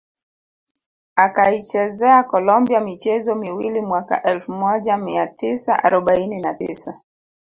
Akaichezea 1.15 2.23
Colombia 2.23 2.79
michezo 2.79 3.35
miwili 3.35 3.81
mwaka 3.81 4.23
elfu 4.23 4.51
moja 4.51 4.97
mia 4.97 5.27
tisa 5.27 5.83
arobaini 5.83 6.39
na 6.41 6.53
tisa 6.53 7.01